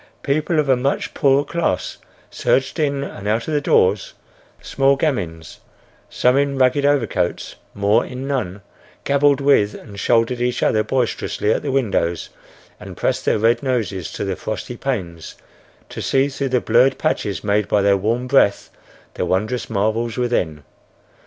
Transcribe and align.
People 0.23 0.57
of 0.57 0.67
a 0.67 0.75
much 0.75 1.13
poorer 1.13 1.43
class 1.45 1.99
surged 2.31 2.79
in 2.79 3.03
and 3.03 3.27
out 3.27 3.47
of 3.47 3.53
the 3.53 3.61
doors; 3.61 4.13
small 4.59 4.95
gamins, 4.97 5.59
some 6.09 6.37
in 6.37 6.57
ragged 6.57 6.83
overcoats, 6.83 7.53
more 7.75 8.03
in 8.03 8.27
none, 8.27 8.63
gabbled 9.03 9.39
with 9.39 9.75
and 9.75 9.99
shouldered 9.99 10.41
each 10.41 10.63
other 10.63 10.81
boisterously 10.83 11.51
at 11.53 11.61
the 11.61 11.71
windows 11.71 12.31
and 12.79 12.97
pressed 12.97 13.25
their 13.25 13.37
red 13.37 13.61
noses 13.61 14.11
to 14.13 14.25
the 14.25 14.35
frosty 14.35 14.75
panes, 14.75 15.35
to 15.89 16.01
see 16.01 16.29
through 16.29 16.49
the 16.49 16.61
blurred 16.61 16.97
patches 16.97 17.43
made 17.43 17.67
by 17.67 17.83
their 17.83 17.95
warm 17.95 18.25
breath 18.25 18.71
the 19.13 19.23
wondrous 19.23 19.69
marvels 19.69 20.17
within. 20.17 20.63